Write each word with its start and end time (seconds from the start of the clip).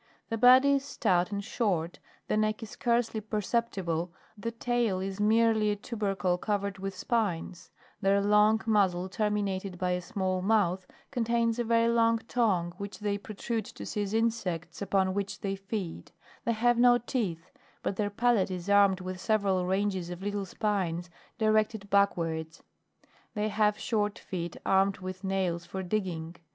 The 0.29 0.37
body 0.39 0.71
is 0.77 0.83
stout 0.83 1.31
and 1.31 1.43
short, 1.43 1.99
the 2.27 2.35
neck 2.35 2.63
is 2.63 2.71
scarcely 2.71 3.21
perceptible, 3.21 4.11
the 4.35 4.49
tail 4.49 4.99
is 4.99 5.19
merely 5.19 5.69
a 5.69 5.75
tubercle 5.75 6.39
covered 6.39 6.79
with 6.79 6.95
spines; 6.97 7.69
their 8.01 8.19
long 8.19 8.59
muzzle 8.65 9.09
terminated 9.09 9.77
by 9.77 9.91
a 9.91 10.01
small 10.01 10.41
mouth, 10.41 10.87
contains 11.11 11.59
a 11.59 11.63
very 11.63 11.87
long 11.87 12.17
tongue, 12.27 12.73
which 12.79 12.97
they 12.97 13.19
protrude 13.19 13.65
to 13.65 13.85
seize 13.85 14.15
insects, 14.15 14.81
upon 14.81 15.13
which 15.13 15.39
they 15.41 15.55
feed; 15.55 16.11
they 16.45 16.51
have 16.53 16.79
no 16.79 16.97
teeth, 16.97 17.51
but 17.83 17.95
their 17.95 18.09
palate 18.09 18.49
is 18.49 18.71
armed 18.71 19.01
with 19.01 19.21
several 19.21 19.67
ranges 19.67 20.09
of 20.09 20.23
little 20.23 20.45
spines 20.47 21.11
directed 21.37 21.87
backwards; 21.91 22.63
they 23.35 23.49
have 23.49 23.77
short 23.77 24.17
feet 24.17 24.57
armed 24.65 24.97
with 24.97 25.23
nails 25.23 25.67
for 25.67 25.83
digging. 25.83 26.35